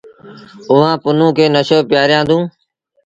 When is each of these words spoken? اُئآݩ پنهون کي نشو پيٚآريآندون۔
اُئآݩ 0.69 0.99
پنهون 1.01 1.29
کي 1.37 1.45
نشو 1.53 1.77
پيٚآريآندون۔ 1.89 2.43